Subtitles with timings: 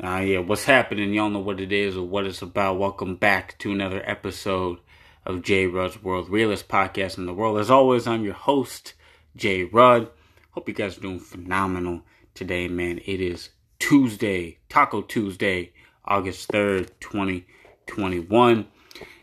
[0.00, 1.12] Uh, yeah, what's happening?
[1.12, 2.78] Y'all know what it is or what it's about.
[2.78, 4.78] Welcome back to another episode
[5.26, 7.58] of J Rud's World, realest podcast in the world.
[7.58, 8.94] As always, I'm your host,
[9.36, 10.08] J Rud.
[10.52, 12.02] Hope you guys are doing phenomenal
[12.34, 13.00] today, man.
[13.04, 15.72] It is Tuesday, Taco Tuesday,
[16.06, 18.66] August 3rd, 2021.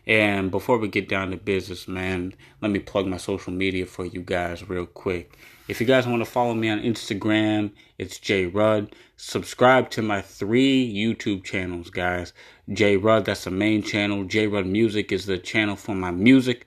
[0.06, 4.06] And before we get down to business, man, let me plug my social media for
[4.06, 5.36] you guys real quick.
[5.70, 8.92] If you guys want to follow me on Instagram, it's J Rud.
[9.16, 12.32] Subscribe to my three YouTube channels, guys.
[12.72, 14.24] J Rud, that's the main channel.
[14.24, 16.66] J Rud Music is the channel for my music.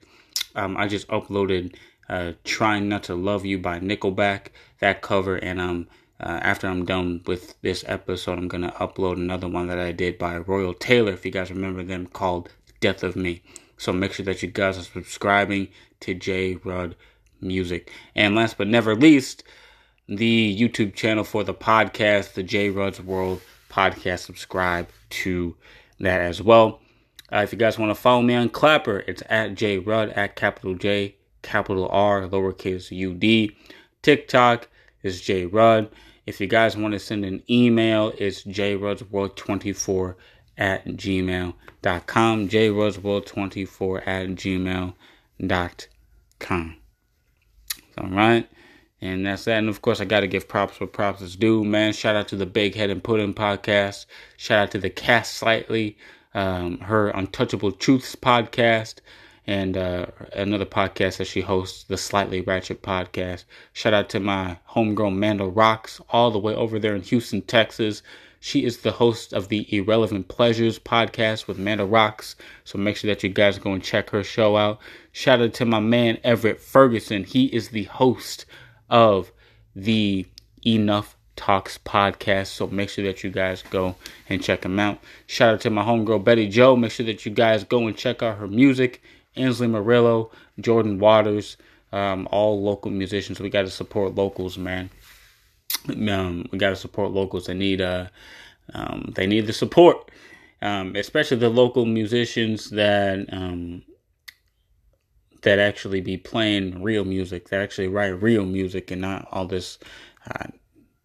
[0.56, 1.76] Um, I just uploaded
[2.08, 5.90] uh, "Trying Not to Love You" by Nickelback, that cover, and um,
[6.22, 10.18] uh, after I'm done with this episode, I'm gonna upload another one that I did
[10.18, 11.12] by Royal Tailor.
[11.12, 12.48] If you guys remember them, called
[12.80, 13.42] "Death of Me."
[13.76, 15.68] So make sure that you guys are subscribing
[16.00, 16.96] to J Rud
[17.44, 17.92] music.
[18.16, 19.44] And last but never least,
[20.08, 24.20] the YouTube channel for the podcast, the J Rud's World podcast.
[24.20, 25.56] Subscribe to
[26.00, 26.82] that as well.
[27.32, 30.36] Uh, if you guys want to follow me on Clapper, it's at J Rud at
[30.36, 33.56] capital J, capital R, lowercase U D.
[34.02, 34.68] TikTok
[35.02, 35.90] is J Rud.
[36.26, 40.16] If you guys want to send an email, it's jrudsworld24
[40.58, 42.50] at gmail.com.
[42.50, 44.94] jrudsworld24 at gmail.com.
[47.98, 48.50] All right.
[49.02, 49.58] And that's that.
[49.58, 51.92] And of course, I got to give props where props is due, man.
[51.92, 54.06] Shout out to the Big Head and Put In podcast.
[54.38, 55.98] Shout out to the Cast Slightly,
[56.34, 58.96] um, her Untouchable Truths podcast,
[59.46, 63.44] and uh, another podcast that she hosts, the Slightly Ratchet podcast.
[63.74, 68.04] Shout out to my homegrown Manda Rocks, all the way over there in Houston, Texas.
[68.46, 72.36] She is the host of the Irrelevant Pleasures podcast with Manda Rocks.
[72.66, 74.80] So make sure that you guys go and check her show out.
[75.14, 77.24] Shout out to my man Everett Ferguson.
[77.24, 78.46] He is the host
[78.90, 79.32] of
[79.78, 80.28] the
[80.66, 82.48] Enough Talks podcast.
[82.48, 83.96] So make sure that you guys go
[84.28, 85.00] and check him out.
[85.26, 86.76] Shout out to my homegirl Betty Joe.
[86.76, 89.02] Make sure that you guys go and check out her music.
[89.38, 91.56] Ainsley Murillo, Jordan Waters,
[91.94, 93.40] um, all local musicians.
[93.40, 94.90] We got to support locals, man.
[95.90, 97.48] Um, we got to support locals.
[97.48, 98.08] They need uh,
[98.74, 100.12] um, they need the support,
[100.62, 103.84] um, especially the local musicians that um,
[105.42, 109.78] that actually be playing real music, that actually write real music, and not all this
[110.30, 110.48] uh,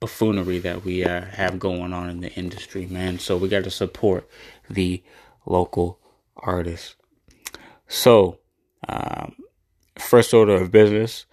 [0.01, 3.19] buffoonery that we uh, have going on in the industry, man.
[3.19, 4.29] So we got to support
[4.71, 5.03] the
[5.45, 5.99] local
[6.37, 6.95] artists.
[7.89, 8.39] So,
[8.89, 9.35] um,
[9.97, 11.27] first order of business.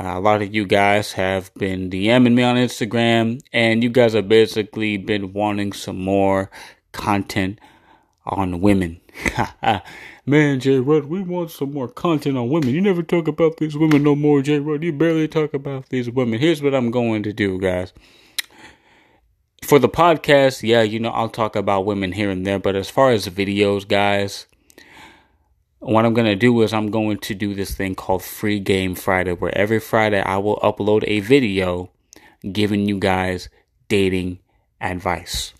[0.00, 4.14] Uh, a lot of you guys have been DMing me on Instagram, and you guys
[4.14, 6.50] have basically been wanting some more
[6.92, 7.60] content
[8.24, 8.98] on women.
[10.26, 12.70] Man, J Rud, we want some more content on women.
[12.70, 14.82] You never talk about these women no more, J Rud.
[14.82, 16.40] You barely talk about these women.
[16.40, 17.92] Here's what I'm going to do, guys.
[19.62, 22.88] For the podcast, yeah, you know, I'll talk about women here and there, but as
[22.88, 24.46] far as videos, guys,
[25.80, 28.94] what I'm going to do is I'm going to do this thing called Free Game
[28.94, 31.90] Friday, where every Friday I will upload a video
[32.52, 33.48] giving you guys
[33.88, 34.38] dating
[34.80, 35.54] advice.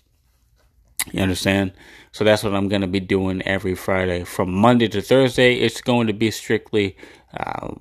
[1.11, 1.73] You understand?
[2.11, 4.23] So that's what I'm going to be doing every Friday.
[4.23, 6.95] From Monday to Thursday, it's going to be strictly
[7.35, 7.73] uh,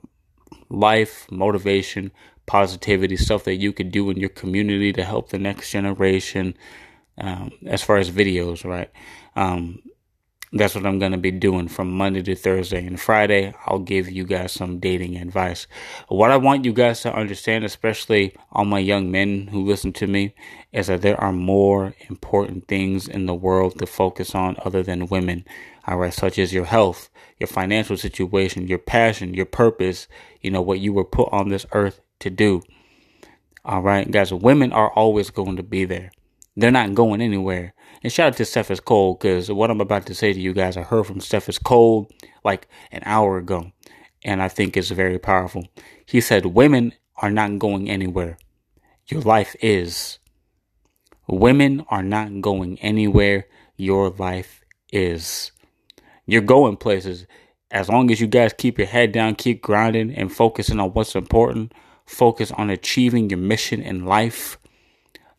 [0.70, 2.10] life, motivation,
[2.46, 6.56] positivity, stuff that you could do in your community to help the next generation
[7.18, 8.90] um, as far as videos, right?
[9.36, 9.82] Um,
[10.52, 12.84] that's what I'm going to be doing from Monday to Thursday.
[12.84, 15.68] And Friday, I'll give you guys some dating advice.
[16.08, 20.08] What I want you guys to understand, especially all my young men who listen to
[20.08, 20.34] me,
[20.72, 25.06] is that there are more important things in the world to focus on other than
[25.06, 25.44] women.
[25.86, 30.08] All right, such as your health, your financial situation, your passion, your purpose,
[30.40, 32.62] you know, what you were put on this earth to do.
[33.64, 36.10] All right, guys, women are always going to be there.
[36.56, 37.72] They're not going anywhere.
[38.02, 40.76] And shout out to Cephas Cole because what I'm about to say to you guys,
[40.76, 42.10] I heard from Cephas Cole
[42.44, 43.72] like an hour ago,
[44.24, 45.66] and I think it's very powerful.
[46.06, 48.38] He said, Women are not going anywhere.
[49.08, 50.18] Your life is.
[51.28, 53.46] Women are not going anywhere.
[53.76, 55.52] Your life is.
[56.26, 57.26] You're going places.
[57.70, 61.14] As long as you guys keep your head down, keep grinding, and focusing on what's
[61.14, 61.72] important,
[62.06, 64.58] focus on achieving your mission in life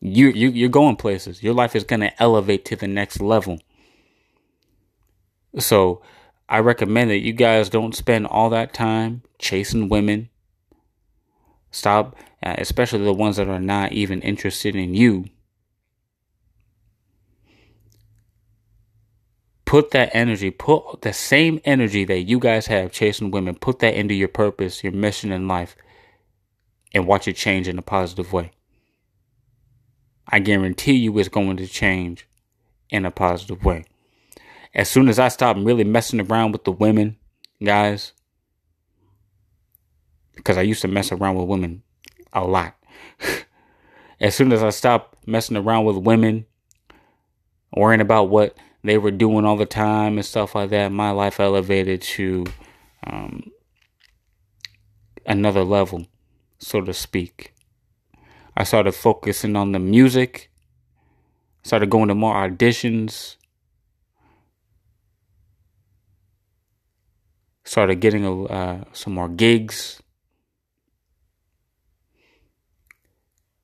[0.01, 1.43] you you you're going places.
[1.43, 3.59] Your life is going to elevate to the next level.
[5.59, 6.01] So,
[6.49, 10.29] I recommend that you guys don't spend all that time chasing women.
[11.71, 15.25] Stop, uh, especially the ones that are not even interested in you.
[19.65, 23.93] Put that energy, put the same energy that you guys have chasing women, put that
[23.93, 25.77] into your purpose, your mission in life,
[26.93, 28.51] and watch it change in a positive way.
[30.27, 32.27] I guarantee you it's going to change
[32.89, 33.85] in a positive way.
[34.73, 37.17] As soon as I stop really messing around with the women,
[37.63, 38.13] guys,
[40.35, 41.83] because I used to mess around with women
[42.33, 42.75] a lot.
[44.21, 46.45] as soon as I stop messing around with women,
[47.75, 51.39] worrying about what they were doing all the time and stuff like that, my life
[51.39, 52.45] elevated to
[53.05, 53.51] um,
[55.25, 56.07] another level,
[56.59, 57.53] so to speak.
[58.61, 60.51] I started focusing on the music,
[61.63, 63.37] started going to more auditions,
[67.63, 70.03] started getting uh, some more gigs.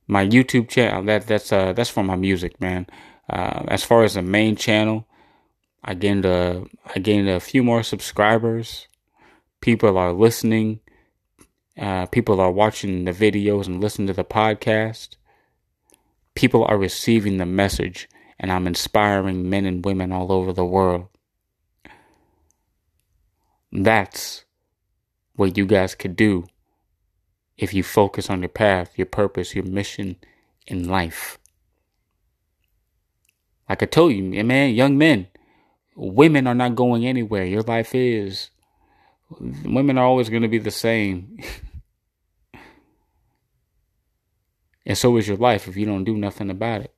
[0.08, 2.88] My YouTube channel that that's uh that's for my music, man.
[3.30, 5.06] Uh, as far as the main channel,
[5.84, 8.88] I gained a I gained a few more subscribers.
[9.60, 10.80] People are listening.
[11.78, 15.10] Uh, people are watching the videos and listening to the podcast.
[16.34, 18.08] People are receiving the message,
[18.38, 21.06] and I'm inspiring men and women all over the world.
[23.70, 24.44] That's
[25.36, 26.46] what you guys could do
[27.56, 30.16] if you focus on your path, your purpose, your mission
[30.66, 31.38] in life.
[33.68, 35.28] Like I told you, man, young men,
[35.94, 37.44] women are not going anywhere.
[37.44, 38.50] Your life is.
[39.64, 41.38] Women are always going to be the same.
[44.88, 46.94] and so is your life if you don't do nothing about it.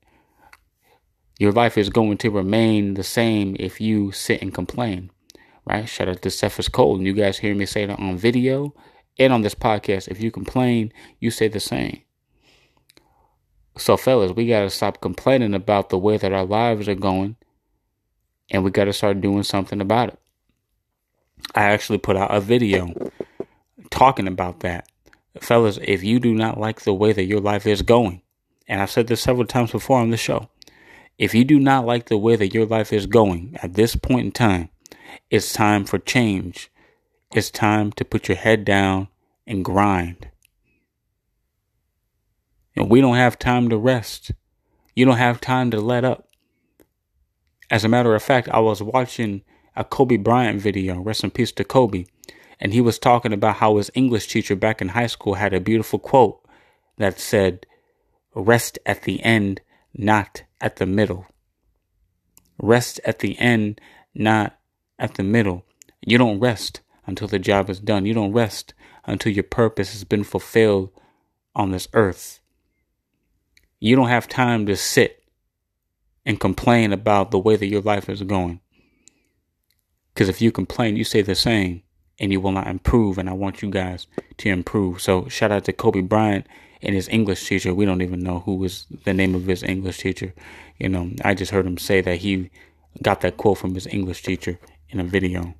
[1.40, 5.10] Your life is going to remain the same if you sit and complain.
[5.66, 5.88] Right?
[5.88, 6.96] Shout out to Cephas Cole.
[6.96, 8.74] And you guys hear me say that on video
[9.18, 10.06] and on this podcast.
[10.06, 12.02] If you complain, you say the same.
[13.76, 17.36] So, fellas, we got to stop complaining about the way that our lives are going
[18.50, 20.18] and we got to start doing something about it.
[21.54, 22.92] I actually put out a video
[23.90, 24.89] talking about that.
[25.40, 28.22] Fellas, if you do not like the way that your life is going,
[28.68, 30.48] and I've said this several times before on the show,
[31.18, 34.26] if you do not like the way that your life is going at this point
[34.26, 34.70] in time,
[35.28, 36.70] it's time for change.
[37.34, 39.08] It's time to put your head down
[39.46, 40.28] and grind.
[42.76, 44.32] And we don't have time to rest.
[44.94, 46.28] You don't have time to let up.
[47.70, 49.42] As a matter of fact, I was watching
[49.76, 52.06] a Kobe Bryant video, rest in peace to Kobe,
[52.60, 55.60] and he was talking about how his English teacher back in high school had a
[55.60, 56.44] beautiful quote
[56.98, 57.64] that said,
[58.34, 59.62] Rest at the end,
[59.94, 61.26] not at the middle.
[62.58, 63.80] Rest at the end,
[64.14, 64.58] not
[64.98, 65.64] at the middle.
[66.02, 68.04] You don't rest until the job is done.
[68.04, 68.74] You don't rest
[69.06, 70.90] until your purpose has been fulfilled
[71.56, 72.40] on this earth.
[73.80, 75.24] You don't have time to sit
[76.26, 78.60] and complain about the way that your life is going.
[80.12, 81.82] Because if you complain, you say the same
[82.20, 83.18] and you will not improve.
[83.18, 84.06] And I want you guys
[84.38, 85.00] to improve.
[85.00, 86.46] So shout out to Kobe Bryant
[86.82, 87.74] and his English teacher.
[87.74, 90.32] We don't even know who was the name of his English teacher.
[90.78, 92.50] You know, I just heard him say that he
[93.02, 94.58] got that quote from his English teacher
[94.90, 95.54] in a video.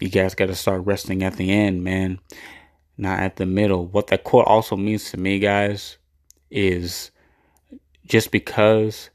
[0.00, 2.18] You guys got to start resting at the end, man
[2.96, 3.86] not at the middle.
[3.86, 5.98] What that quote also means to me, guys,
[6.50, 7.10] is
[8.06, 9.10] just because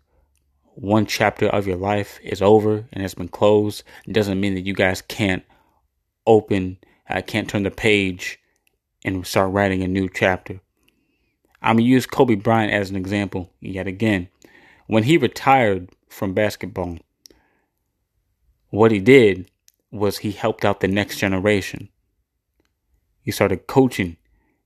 [0.78, 4.76] one chapter of your life is over and it's been closed doesn't mean that you
[4.76, 5.44] guys can't
[6.28, 6.78] open,
[7.10, 8.40] uh, can't turn the page
[9.04, 10.60] and start writing a new chapter.
[11.64, 14.30] I'm gonna use Kobe Bryant as an example yet again.
[14.86, 17.00] When he retired from basketball,
[18.70, 19.50] what he did
[19.92, 21.90] was he helped out the next generation.
[23.24, 24.18] He started coaching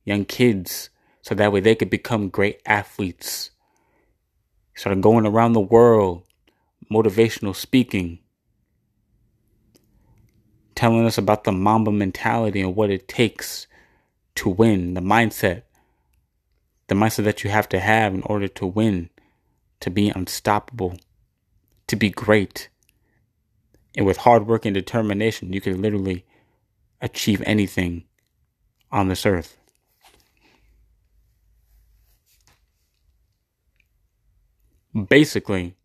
[0.03, 0.89] young kids
[1.21, 3.51] so that way they could become great athletes.
[4.73, 6.23] He started going around the world,
[6.91, 8.19] motivational speaking,
[10.75, 13.67] telling us about the Mamba mentality and what it takes
[14.35, 15.63] to win, the mindset,
[16.87, 19.09] the mindset that you have to have in order to win,
[19.79, 20.97] to be unstoppable,
[21.87, 22.69] to be great.
[23.95, 26.25] And with hard work and determination, you can literally
[27.01, 28.05] achieve anything
[28.91, 29.57] on this earth.
[35.07, 35.75] Basically,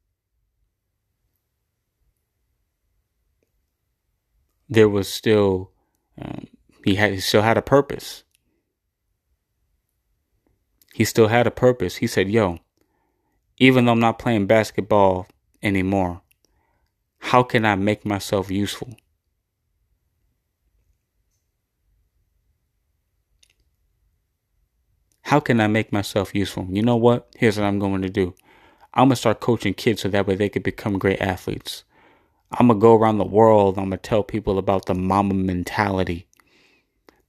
[4.68, 5.70] there was still
[6.20, 6.46] um,
[6.84, 8.24] he had he still had a purpose.
[10.94, 11.96] He still had a purpose.
[11.96, 12.58] He said, "Yo,
[13.58, 15.26] even though I'm not playing basketball
[15.62, 16.22] anymore,
[17.18, 18.96] how can I make myself useful?"
[25.22, 26.68] How can I make myself useful?
[26.70, 27.28] You know what?
[27.36, 28.34] Here's what I'm going to do.
[28.96, 31.84] I'm to start coaching kids so that way they could become great athletes.
[32.52, 33.78] I'm to go around the world.
[33.78, 36.28] I'm to tell people about the Mamba mentality,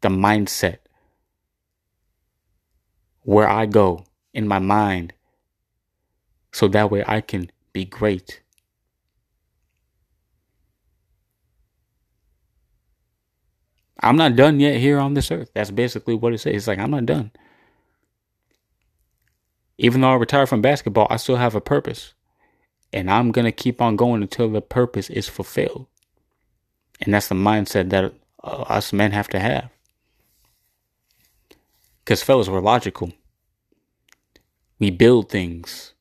[0.01, 0.79] the mindset.
[3.23, 5.13] where I go in my mind
[6.53, 8.41] so that way I can be great.
[14.01, 15.51] I'm not done yet here on this earth.
[15.55, 16.55] That's basically what it says.
[16.55, 17.31] It's like, I'm not done.
[19.77, 22.13] Even though I retired from basketball, I still have a purpose.
[22.93, 25.87] And I'm going to keep on going until the purpose is fulfilled.
[27.01, 29.69] And that's the mindset that uh, us men have to have.
[32.03, 33.13] Because, fellas, we're logical.
[34.79, 35.93] We build things.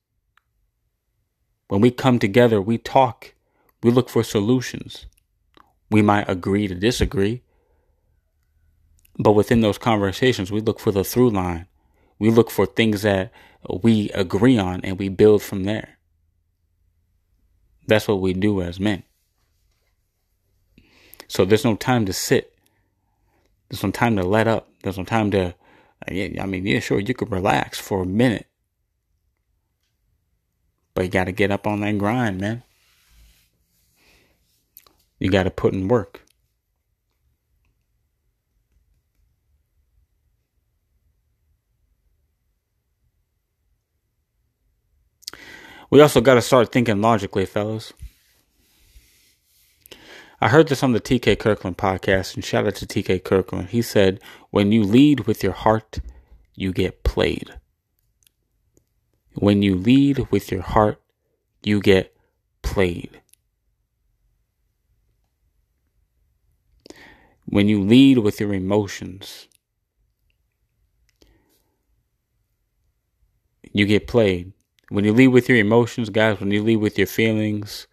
[1.68, 3.34] When we come together, we talk,
[3.82, 5.06] we look for solutions.
[5.90, 7.42] We might agree to disagree,
[9.18, 11.66] but within those conversations, we look for the through line.
[12.18, 13.32] We look for things that
[13.82, 15.98] we agree on and we build from there.
[17.86, 19.04] That's what we do as men.
[21.28, 22.52] So there's no time to sit.
[23.68, 24.68] There's no time to let up.
[24.82, 25.54] There's no time to,
[26.08, 28.46] I mean, yeah, sure, you could relax for a minute.
[30.94, 32.62] But you got to get up on that grind, man.
[35.18, 36.22] You got to put in work.
[45.90, 47.92] We also got to start thinking logically, fellas.
[50.40, 53.68] I heard this on the TK Kirkland podcast, and shout out to TK Kirkland.
[53.70, 56.00] He said, When you lead with your heart,
[56.54, 57.54] you get played.
[59.34, 61.00] When you lead with your heart,
[61.62, 62.14] you get
[62.62, 63.20] played.
[67.46, 69.46] When you lead with your emotions,
[73.72, 74.52] you get played.
[74.88, 77.88] When you lead with your emotions, guys, when you lead with your feelings,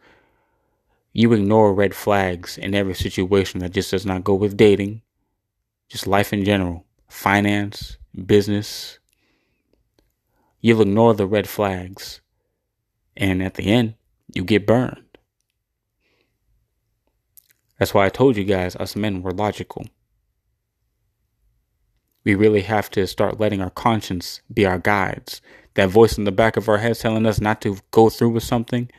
[1.12, 5.01] you ignore red flags in every situation that just does not go with dating,
[5.89, 9.00] just life in general, finance, business.
[10.62, 12.21] You'll ignore the red flags.
[13.17, 13.95] And at the end,
[14.33, 15.03] you get burned.
[17.77, 19.85] That's why I told you guys, us men, were logical.
[22.23, 25.41] We really have to start letting our conscience be our guides
[25.75, 28.44] that voice in the back of our heads telling us not to go through with
[28.44, 28.89] something,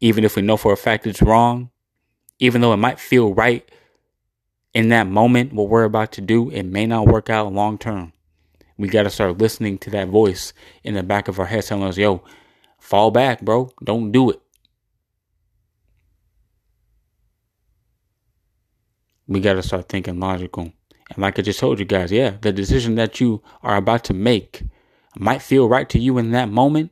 [0.00, 1.70] even if we know for a fact it's wrong,
[2.38, 3.68] even though it might feel right
[4.74, 8.12] in that moment, what we're about to do, it may not work out long term.
[8.78, 10.52] We got to start listening to that voice
[10.82, 12.22] in the back of our heads telling us, yo,
[12.78, 13.70] fall back, bro.
[13.84, 14.40] Don't do it.
[19.28, 20.72] We got to start thinking logical.
[21.10, 24.14] And like I just told you guys, yeah, the decision that you are about to
[24.14, 24.62] make
[25.16, 26.90] might feel right to you in that moment.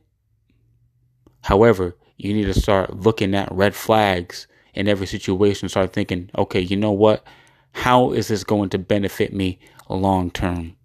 [1.41, 5.69] However, you need to start looking at red flags in every situation.
[5.69, 7.25] Start thinking, okay, you know what?
[7.73, 9.59] How is this going to benefit me
[9.89, 10.75] long term?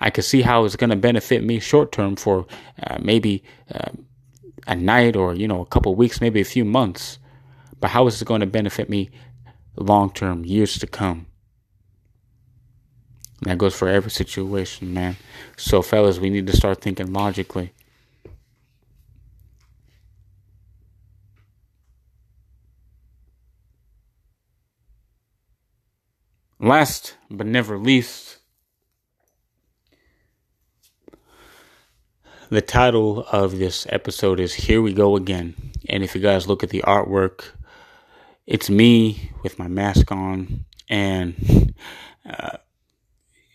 [0.00, 2.46] I can see how it's going to benefit me short term for
[2.82, 3.90] uh, maybe uh,
[4.66, 7.18] a night or you know a couple weeks, maybe a few months.
[7.80, 9.10] But how is it going to benefit me
[9.76, 11.26] long term, years to come?
[13.42, 15.16] That goes for every situation, man.
[15.56, 17.72] So, fellas, we need to start thinking logically.
[26.58, 28.36] Last but never least,
[32.50, 35.54] the title of this episode is Here We Go Again.
[35.88, 37.44] And if you guys look at the artwork,
[38.46, 41.74] it's me with my mask on and
[42.28, 42.58] uh,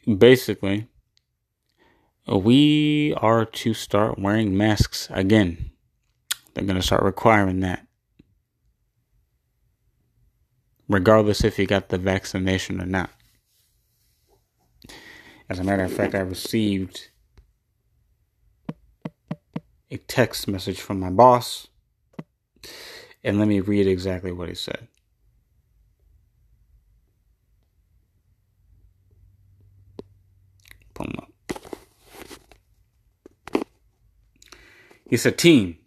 [0.05, 0.87] basically,
[2.27, 5.71] we are to start wearing masks again.
[6.53, 7.85] They're going to start requiring that.
[10.87, 13.09] Regardless if you got the vaccination or not.
[15.49, 17.09] As a matter of fact, I received
[19.91, 21.67] a text message from my boss.
[23.23, 24.87] And let me read exactly what he said.
[30.95, 31.31] Pull him up.
[35.07, 35.77] He said, Team,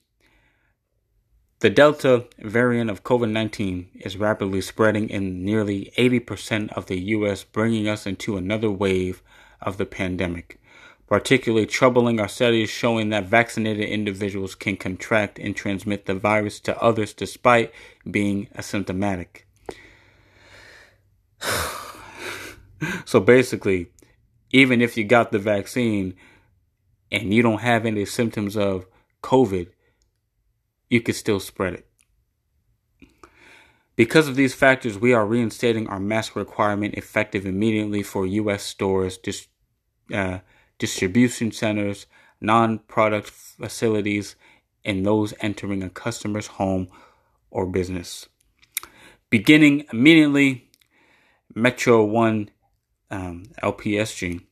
[1.60, 7.42] the Delta variant of COVID 19 is rapidly spreading in nearly 80% of the U.S.,
[7.42, 9.20] bringing us into another wave
[9.60, 10.60] of the pandemic.
[11.08, 16.80] Particularly troubling are studies showing that vaccinated individuals can contract and transmit the virus to
[16.80, 17.72] others despite
[18.08, 19.42] being asymptomatic.
[23.04, 23.90] so basically,
[24.50, 26.14] even if you got the vaccine
[27.10, 28.86] and you don't have any symptoms of
[29.22, 29.68] COVID,
[30.88, 31.86] you could still spread it.
[33.96, 38.62] Because of these factors, we are reinstating our mask requirement effective immediately for U.S.
[38.62, 39.48] stores, dis-
[40.14, 40.38] uh,
[40.78, 42.06] distribution centers,
[42.40, 44.36] non product facilities,
[44.84, 46.88] and those entering a customer's home
[47.50, 48.28] or business.
[49.30, 50.70] Beginning immediately,
[51.54, 52.50] Metro One
[53.10, 54.42] um, LPSG.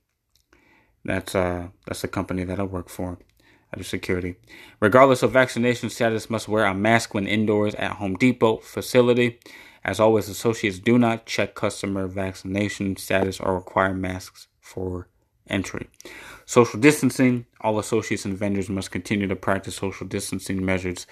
[1.04, 3.18] That's uh that's the company that I work for.
[3.76, 4.36] Do security.
[4.80, 9.38] Regardless of vaccination status, must wear a mask when indoors at Home Depot facility.
[9.84, 15.08] As always, associates do not check customer vaccination status or require masks for
[15.48, 15.88] entry.
[16.46, 17.46] Social distancing.
[17.60, 21.06] All associates and vendors must continue to practice social distancing measures,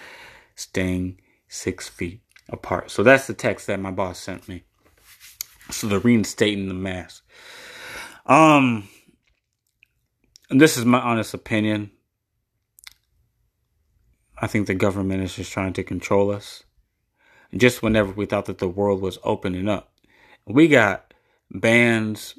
[0.55, 2.89] staying six feet apart.
[2.91, 4.63] So that's the text that my boss sent me.
[5.71, 7.23] So they're reinstating the mask.
[8.25, 8.87] Um,
[10.49, 11.91] this is my honest opinion.
[14.37, 16.63] I think the government is just trying to control us.
[17.55, 19.93] just whenever we thought that the world was opening up,
[20.45, 21.13] we got
[21.49, 22.37] bands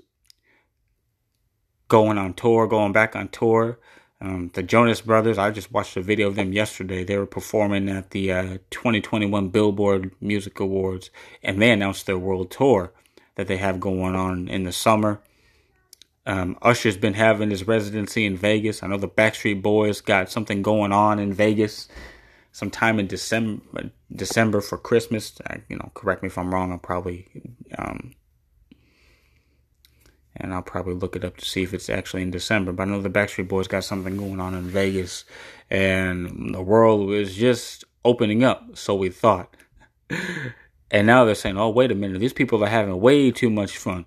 [1.89, 3.79] going on tour, going back on tour.
[4.21, 7.05] Um, the Jonas Brothers, I just watched a video of them yesterday.
[7.05, 11.11] They were performing at the uh, 2021 Billboard Music Awards,
[11.43, 12.93] and they announced their world tour
[13.37, 15.21] that they have going on in the summer.
[16.27, 18.83] Um, Usher's been having his residency in Vegas.
[18.83, 21.89] I know the Backstreet Boys got something going on in Vegas
[22.51, 25.35] sometime in December December for Christmas.
[25.47, 26.73] I, you know, correct me if I'm wrong.
[26.73, 27.29] I'll probably
[27.79, 28.15] um,
[30.37, 32.73] and I'll probably look it up to see if it's actually in December.
[32.73, 35.25] But I know the Backstreet Boys got something going on in Vegas,
[35.71, 38.77] and the world was just opening up.
[38.77, 39.55] So we thought,
[40.91, 42.21] and now they're saying, "Oh, wait a minute!
[42.21, 44.07] These people are having way too much fun.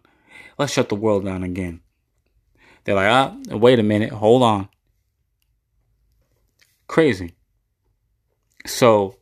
[0.57, 1.81] Let's shut the world down again."
[2.83, 4.11] They're like, "Ah, wait a minute!
[4.11, 4.69] Hold on."
[6.87, 7.33] Crazy.
[8.65, 9.17] So,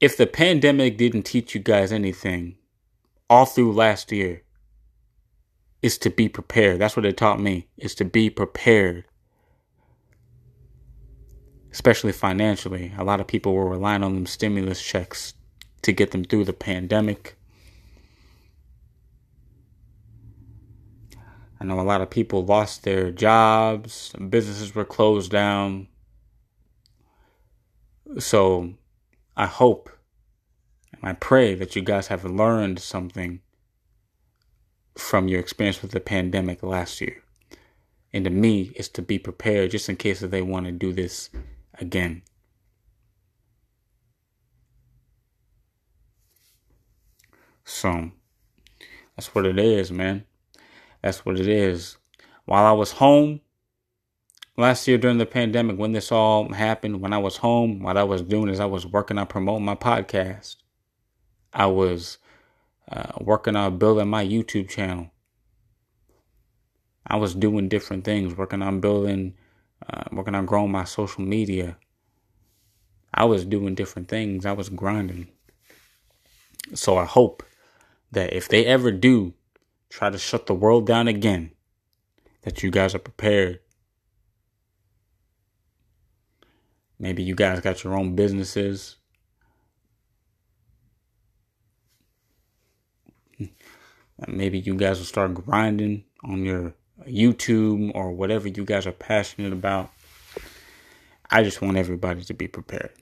[0.00, 2.56] if the pandemic didn't teach you guys anything
[3.28, 4.42] all through last year
[5.82, 6.80] is to be prepared.
[6.80, 9.04] That's what it taught me, is to be prepared.
[11.72, 12.92] Especially financially.
[12.96, 15.34] A lot of people were relying on them stimulus checks
[15.82, 17.36] to get them through the pandemic.
[21.60, 25.88] I know a lot of people lost their jobs, businesses were closed down.
[28.18, 28.74] So
[29.36, 29.88] I hope
[31.02, 33.40] and I pray that you guys have learned something
[34.96, 37.22] from your experience with the pandemic last year.
[38.12, 40.92] And to me, is to be prepared just in case that they want to do
[40.92, 41.30] this
[41.74, 42.22] again.
[47.64, 48.10] So
[49.16, 50.24] that's what it is, man.
[51.02, 51.96] That's what it is.
[52.44, 53.40] While I was home
[54.56, 58.04] last year during the pandemic, when this all happened, when I was home, what I
[58.04, 60.56] was doing is I was working on promoting my podcast.
[61.52, 62.18] I was
[62.90, 65.10] uh, working on building my YouTube channel.
[67.06, 69.34] I was doing different things, working on building,
[69.88, 71.76] uh, working on growing my social media.
[73.12, 74.46] I was doing different things.
[74.46, 75.28] I was grinding.
[76.74, 77.42] So I hope
[78.12, 79.34] that if they ever do
[79.88, 81.50] try to shut the world down again,
[82.42, 83.60] that you guys are prepared.
[86.98, 88.96] Maybe you guys got your own businesses.
[94.28, 96.74] Maybe you guys will start grinding on your
[97.08, 99.90] YouTube or whatever you guys are passionate about.
[101.28, 102.92] I just want everybody to be prepared.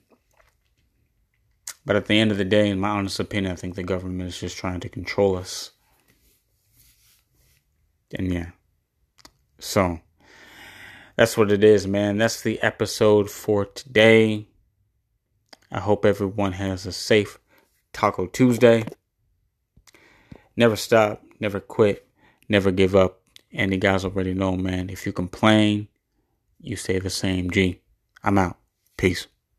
[1.85, 4.29] But at the end of the day, in my honest opinion, I think the government
[4.29, 5.71] is just trying to control us.
[8.17, 8.49] And yeah.
[9.59, 9.99] So
[11.15, 12.17] that's what it is, man.
[12.17, 14.47] That's the episode for today.
[15.71, 17.39] I hope everyone has a safe
[17.93, 18.83] Taco Tuesday.
[20.55, 22.07] Never stop, never quit,
[22.49, 23.21] never give up.
[23.53, 24.89] And you guys already know, man.
[24.89, 25.87] If you complain,
[26.59, 27.49] you say the same.
[27.49, 27.81] G.
[28.23, 28.57] I'm out.
[28.97, 29.27] Peace.